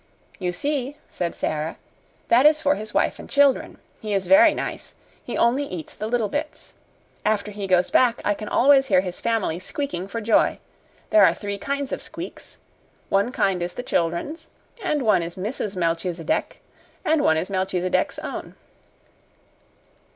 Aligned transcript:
"You 0.39 0.51
see," 0.51 0.97
said 1.11 1.35
Sara, 1.35 1.77
"that 2.29 2.47
is 2.47 2.59
for 2.59 2.73
his 2.73 2.91
wife 2.91 3.19
and 3.19 3.29
children. 3.29 3.77
He 3.99 4.15
is 4.15 4.25
very 4.25 4.55
nice. 4.55 4.95
He 5.23 5.37
only 5.37 5.63
eats 5.65 5.93
the 5.93 6.07
little 6.07 6.27
bits. 6.27 6.73
After 7.23 7.51
he 7.51 7.67
goes 7.67 7.91
back 7.91 8.19
I 8.25 8.33
can 8.33 8.49
always 8.49 8.87
hear 8.87 9.01
his 9.01 9.19
family 9.21 9.59
squeaking 9.59 10.07
for 10.07 10.19
joy. 10.19 10.57
There 11.11 11.23
are 11.23 11.35
three 11.35 11.59
kinds 11.59 11.91
of 11.91 12.01
squeaks. 12.01 12.57
One 13.09 13.31
kind 13.31 13.61
is 13.61 13.75
the 13.75 13.83
children's, 13.83 14.47
and 14.83 15.03
one 15.03 15.21
is 15.21 15.35
Mrs. 15.35 15.75
Melchisedec's, 15.75 16.57
and 17.05 17.21
one 17.21 17.37
is 17.37 17.51
Melchisedec's 17.51 18.17
own." 18.23 18.55